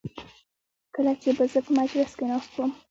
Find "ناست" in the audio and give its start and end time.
2.31-2.51